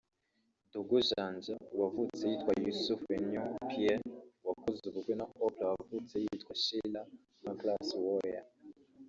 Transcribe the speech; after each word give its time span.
Dogo 0.73 0.97
Janja 1.09 1.55
wavutse 1.79 2.21
yitwa 2.31 2.51
Yousouf 2.63 3.01
Enow 3.15 3.49
Pierre 3.69 4.07
wakoze 4.47 4.81
ubukwe 4.89 5.13
na 5.19 5.25
Oprah 5.45 5.71
wavutse 5.77 6.15
yitwa 6.25 6.53
Sheillah 6.63 7.05
Pankras 7.43 7.89
Uwoya 7.99 8.41